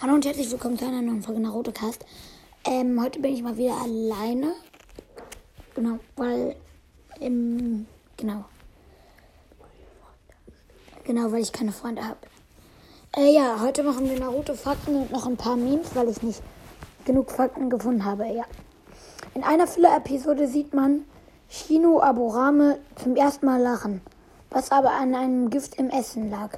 Hallo 0.00 0.14
und 0.14 0.24
herzlich 0.24 0.48
willkommen 0.52 0.78
zu 0.78 0.86
einer 0.86 1.02
neuen 1.02 1.24
Folge 1.24 1.40
Naruto 1.40 1.72
Cast. 1.72 2.06
Ähm, 2.64 3.02
heute 3.02 3.18
bin 3.18 3.34
ich 3.34 3.42
mal 3.42 3.56
wieder 3.56 3.74
alleine. 3.82 4.52
Genau, 5.74 5.98
weil, 6.14 6.54
ähm, 7.20 7.84
genau. 8.16 8.44
Genau, 11.02 11.32
weil 11.32 11.42
ich 11.42 11.50
keine 11.50 11.72
Freunde 11.72 12.06
habe. 12.06 12.18
Äh, 13.16 13.34
ja, 13.34 13.60
heute 13.60 13.82
machen 13.82 14.08
wir 14.08 14.20
Naruto 14.20 14.54
Fakten 14.54 14.94
und 14.94 15.10
noch 15.10 15.26
ein 15.26 15.36
paar 15.36 15.56
Memes, 15.56 15.96
weil 15.96 16.08
ich 16.08 16.22
nicht 16.22 16.42
genug 17.04 17.32
Fakten 17.32 17.68
gefunden 17.68 18.04
habe, 18.04 18.28
ja. 18.28 18.44
In 19.34 19.42
einer 19.42 19.66
Filler-Episode 19.66 20.46
sieht 20.46 20.74
man 20.74 21.06
Shino 21.48 22.00
Aburame 22.00 22.78
zum 23.02 23.16
ersten 23.16 23.46
Mal 23.46 23.60
lachen, 23.60 24.00
was 24.50 24.70
aber 24.70 24.92
an 24.92 25.16
einem 25.16 25.50
Gift 25.50 25.74
im 25.74 25.90
Essen 25.90 26.30
lag. 26.30 26.56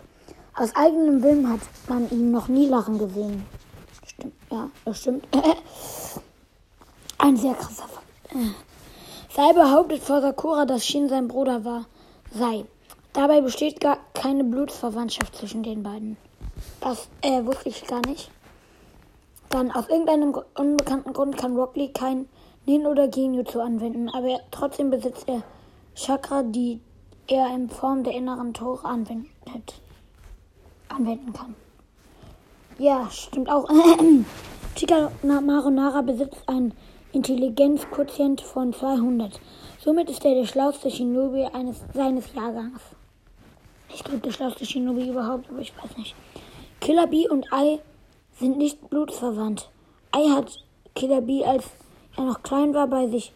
Aus 0.61 0.77
eigenem 0.77 1.23
Willen 1.23 1.49
hat 1.49 1.61
man 1.89 2.11
ihn 2.11 2.33
noch 2.33 2.49
nie 2.49 2.67
lachen 2.67 2.99
gesehen. 2.99 3.47
Stimmt, 4.07 4.35
ja, 4.51 4.69
das 4.85 4.99
stimmt. 5.01 5.27
Ein 7.19 7.35
sehr 7.39 7.55
krasser 7.55 7.89
Fakt. 7.89 8.07
Sei 9.35 9.55
behauptet 9.55 10.03
vor 10.03 10.21
Sakura, 10.21 10.67
dass 10.67 10.85
Shin 10.85 11.09
sein 11.09 11.29
Bruder 11.29 11.65
war. 11.65 11.87
Sei. 12.35 12.67
Dabei 13.15 13.41
besteht 13.41 13.81
gar 13.81 13.97
keine 14.13 14.45
Blutsverwandtschaft 14.45 15.35
zwischen 15.35 15.63
den 15.63 15.83
beiden. 15.83 16.19
Das 16.83 17.09
äh, 17.23 17.43
wusste 17.47 17.71
ich 17.71 17.87
gar 17.87 18.03
nicht. 18.07 18.31
Dann, 19.49 19.71
aus 19.71 19.89
irgendeinem 19.89 20.39
unbekannten 20.59 21.15
Grund 21.15 21.39
kann 21.39 21.57
Rock 21.57 21.75
Lee 21.75 21.89
kein 21.89 22.29
Nin 22.67 22.85
oder 22.85 23.09
Genjutsu 23.09 23.61
anwenden, 23.61 24.11
aber 24.11 24.41
trotzdem 24.51 24.91
besitzt 24.91 25.27
er 25.27 25.43
Chakra, 25.95 26.43
die 26.43 26.83
er 27.29 27.47
in 27.55 27.71
Form 27.71 28.05
der 28.05 28.13
inneren 28.13 28.53
Tore 28.53 28.85
anwendet 28.85 29.81
anwenden 30.91 31.33
kann. 31.33 31.55
Ja, 32.79 33.09
stimmt 33.11 33.51
auch. 33.51 33.69
Chika 34.75 35.11
Maronara 35.23 36.03
besitzt 36.03 36.43
einen 36.47 36.73
Intelligenzquotient 37.13 38.41
von 38.41 38.73
200. 38.73 39.41
Somit 39.79 40.09
ist 40.11 40.25
er 40.25 40.35
der 40.35 40.47
schlauste 40.47 40.91
Shinobi 40.91 41.45
eines, 41.45 41.83
seines 41.93 42.33
Jahrgangs. 42.35 42.81
Ich 43.93 44.05
glaube, 44.05 44.21
der 44.21 44.31
schlauste 44.31 44.65
Shinobi 44.65 45.09
überhaupt, 45.09 45.51
aber 45.51 45.59
ich 45.59 45.73
weiß 45.77 45.97
nicht. 45.97 46.15
Killer 46.81 47.07
Bee 47.07 47.29
und 47.29 47.53
Ai 47.53 47.81
sind 48.39 48.57
nicht 48.57 48.89
blutsverwandt. 48.89 49.69
Ai 50.13 50.29
hat 50.31 50.65
Killer 50.95 51.21
Bee, 51.21 51.45
als 51.45 51.65
er 52.17 52.25
noch 52.25 52.43
klein 52.43 52.73
war, 52.75 52.87
bei 52.87 53.09
sich 53.09 53.33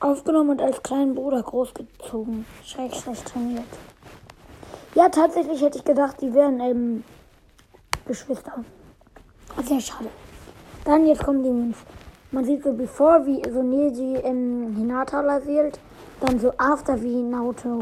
aufgenommen 0.00 0.50
und 0.50 0.62
als 0.62 0.82
kleinen 0.82 1.14
Bruder 1.14 1.42
großgezogen. 1.42 2.44
Schrägstrich 2.64 3.20
trainiert. 3.20 3.64
Ja, 4.94 5.08
tatsächlich 5.08 5.62
hätte 5.62 5.78
ich 5.78 5.84
gedacht, 5.84 6.20
die 6.20 6.34
wären 6.34 6.60
ähm, 6.60 7.04
Geschwister. 8.06 8.62
Sehr 9.64 9.80
schade. 9.80 10.10
Dann 10.84 11.06
jetzt 11.06 11.24
kommen 11.24 11.42
die 11.42 11.50
Memes. 11.50 11.78
Man 12.30 12.44
sieht 12.44 12.62
so 12.62 12.74
bevor, 12.74 13.24
wie 13.24 13.42
so 13.50 13.62
Neji 13.62 14.16
in 14.16 14.74
Hinata 14.76 15.20
rasiert. 15.20 15.78
Dann 16.20 16.38
so 16.38 16.52
after, 16.58 17.00
wie 17.00 17.22
Naruto 17.22 17.80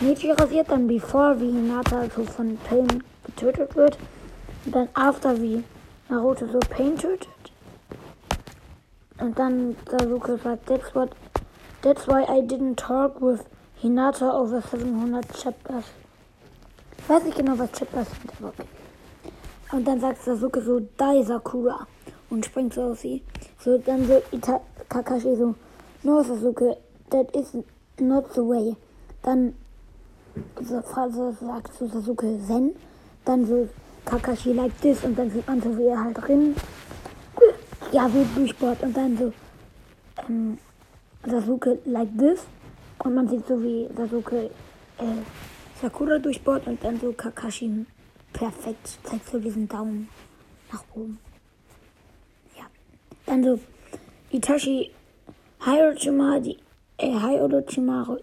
Neji 0.00 0.30
rasiert. 0.30 0.70
Dann 0.70 0.86
before, 0.86 1.40
wie 1.40 1.50
Hinata 1.50 2.04
so 2.14 2.22
von 2.22 2.56
Pain 2.68 3.02
getötet 3.24 3.74
wird. 3.74 3.98
Und 4.64 4.74
dann 4.74 4.88
after, 4.94 5.40
wie 5.40 5.64
Naruto 6.08 6.46
so 6.46 6.60
Pain 6.60 6.96
tötet. 6.96 7.28
Und 9.18 9.36
dann 9.36 9.74
Sasuke 9.90 10.38
sagt, 10.44 10.66
that's 10.66 10.94
what, 10.94 11.10
that's 11.82 12.06
why 12.06 12.22
I 12.22 12.40
didn't 12.40 12.76
talk 12.76 13.20
with 13.20 13.40
Hinata 13.82 14.32
over 14.32 14.62
700 14.62 15.26
chapters. 15.32 15.84
Weiß 17.08 17.22
nicht 17.22 17.36
genau, 17.36 17.56
was 17.56 17.70
Chapters 17.72 18.08
sind, 18.10 18.32
aber 18.38 18.48
okay. 18.48 18.66
Und 19.72 19.86
dann 19.86 20.00
sagt 20.00 20.22
Sasuke 20.22 20.60
so, 20.60 20.80
Dai 20.96 21.22
Sakura. 21.22 21.86
Und 22.30 22.44
springt 22.44 22.74
so 22.74 22.82
auf 22.82 22.98
sie. 22.98 23.22
So, 23.60 23.78
dann 23.78 24.06
so 24.06 24.20
Ita 24.32 24.60
Kakashi 24.88 25.36
so, 25.36 25.54
No 26.02 26.22
Sasuke, 26.22 26.76
that 27.10 27.34
is 27.36 27.56
not 28.00 28.32
the 28.34 28.40
way. 28.40 28.76
Dann 29.22 29.54
so, 30.60 30.82
so 31.10 31.32
sagt 31.40 31.74
so 31.74 31.86
Sasuke 31.86 32.40
Zen. 32.46 32.74
Dann 33.24 33.46
so 33.46 33.68
Kakashi 34.04 34.52
like 34.52 34.80
this. 34.80 35.04
Und 35.04 35.16
dann 35.16 35.30
sieht 35.30 35.46
man 35.46 35.62
so, 35.62 35.76
wie 35.78 35.86
er 35.86 36.02
halt 36.02 36.18
drin, 36.20 36.56
ja, 37.92 38.10
wie 38.12 38.26
durchbohrt. 38.34 38.82
Und 38.82 38.96
dann 38.96 39.16
so, 39.16 39.32
ähm, 40.28 40.58
Sasuke 41.24 41.78
like 41.84 42.16
this. 42.18 42.40
Und 43.04 43.14
man 43.14 43.28
sieht 43.28 43.46
so, 43.46 43.62
wie 43.62 43.88
Sasuke, 43.96 44.50
äh, 44.98 45.04
Sakura 45.80 46.18
durchbohrt 46.18 46.66
und 46.66 46.82
dann 46.82 46.98
so 46.98 47.12
Kakashi 47.12 47.86
perfekt 48.32 48.98
zeigt 49.04 49.28
so 49.28 49.38
diesen 49.38 49.68
Daumen 49.68 50.08
nach 50.72 50.84
oben. 50.94 51.18
Ja. 52.56 52.64
Dann 53.26 53.44
so 53.44 53.60
Itachi 54.30 54.90
Hi 55.60 55.80
Orochimaru, 55.80 56.54
äh, 56.98 57.12
Hi 57.14 57.40
Orochimaru, 57.40 58.18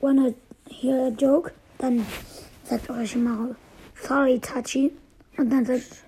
wanna 0.00 0.32
hear 0.68 1.06
a 1.06 1.08
joke? 1.08 1.52
Dann 1.78 2.06
sagt 2.64 2.88
Orochimaru, 2.88 3.54
sorry 3.94 4.34
Itachi. 4.36 4.92
Und 5.38 5.50
dann 5.50 5.64
sagt 5.64 6.04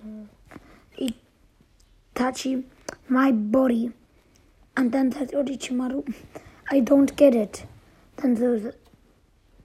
Itachi, 2.15 2.63
my 3.07 3.31
body. 3.33 3.91
Und 4.77 4.93
dann 4.93 5.11
sagt 5.11 5.35
Orochimaru, 5.35 6.03
I 6.71 6.81
don't 6.81 7.15
get 7.15 7.35
it. 7.35 7.65
Dann 8.17 8.37
so 8.37 8.71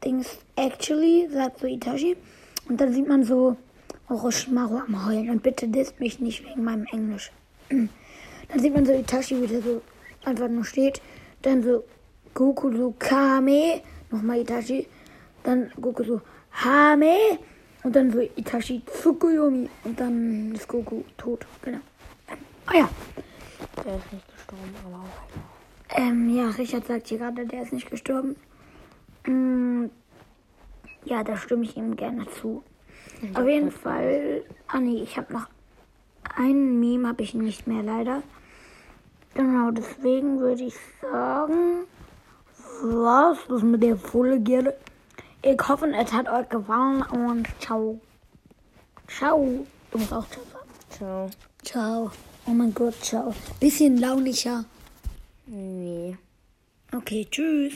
Dings 0.05 0.39
actually, 0.57 1.29
sagt 1.33 1.61
so 1.61 1.67
Itachi. 1.67 2.17
Und 2.69 2.81
dann 2.81 2.93
sieht 2.93 3.09
man 3.09 3.25
so 3.25 3.57
Orochimaru 4.09 4.79
am 4.79 5.07
Heulen. 5.07 5.31
Und 5.31 5.43
bitte 5.43 5.69
disst 5.69 6.01
mich 6.01 6.21
nicht 6.21 6.45
wegen 6.45 6.65
meinem 6.65 6.87
Englisch. 6.93 7.31
Dann 7.71 8.61
sieht 8.61 8.75
man 8.75 8.85
so 8.85 8.93
Itachi, 8.93 9.41
wie 9.41 9.47
der 9.47 9.63
so 9.63 9.81
einfach 10.25 10.49
nur 10.49 10.65
steht. 10.65 11.01
Dann 11.43 11.63
so 11.63 11.85
Goku 12.35 12.71
so 12.77 12.95
Kame. 12.99 13.81
Nochmal 14.11 14.41
Itachi. 14.41 14.87
Dann 15.43 15.71
Goku 15.81 16.05
so 16.05 16.21
Hame. 16.53 17.39
Und 17.83 17.97
dann 17.97 18.13
so 18.13 18.21
Itachi 18.21 18.83
Tsukuyomi. 18.85 19.69
Und 19.85 19.99
dann 19.99 20.53
ist 20.55 20.69
Goku 20.69 21.03
tot. 21.17 21.47
Genau. 21.63 21.81
Ah 22.67 22.77
ja. 22.77 22.89
Der 23.85 23.97
ist 23.97 24.13
nicht 24.13 24.29
gestorben, 24.35 24.75
aber 24.87 25.05
auch. 25.05 25.99
Ähm, 25.99 26.35
ja, 26.35 26.51
Richard 26.51 26.87
sagt 26.87 27.09
hier 27.09 27.19
gerade, 27.19 27.47
der 27.47 27.63
ist 27.63 27.73
nicht 27.73 27.91
gestorben. 27.91 28.37
Mm, 29.27 29.87
ja, 31.05 31.23
da 31.25 31.37
stimme 31.37 31.65
ich 31.65 31.77
ihm 31.77 31.97
gerne 31.97 32.27
zu. 32.41 32.63
Auf 33.35 33.47
jeden 33.47 33.71
Fall. 33.71 34.43
Ah 34.69 34.81
nee, 34.81 35.03
ich 35.03 35.17
habe 35.17 35.33
noch 35.33 35.47
ein 36.37 36.81
Meme, 36.81 37.09
habe 37.09 37.23
ich 37.23 37.35
nicht 37.35 37.67
mehr 37.67 37.83
leider. 37.83 38.23
Genau, 39.35 39.71
deswegen 39.71 40.41
würde 40.41 40.65
ich 40.65 40.75
sagen, 41.01 41.87
was 42.83 43.39
das 43.49 43.63
mit 43.63 43.83
der 43.83 43.97
Folge. 43.97 44.75
Ich 45.43 45.69
hoffe, 45.69 45.87
es 45.89 46.13
hat 46.13 46.29
euch 46.29 46.49
gefallen 46.49 47.03
und 47.03 47.49
ciao. 47.61 48.01
Ciao. 49.09 49.67
Du 49.91 49.99
musst 49.99 50.13
auch 50.13 50.27
ciao 50.29 50.45
sagen. 50.53 50.71
Ciao. 50.91 51.31
Ciao. 51.63 52.11
Oh 52.47 52.51
mein 52.51 52.73
Gott, 52.75 52.95
ciao. 53.03 53.35
Bisschen 53.61 53.99
launischer. 53.99 54.65
Nee. 55.47 56.17
Okay, 56.93 57.27
tschüss. 57.31 57.75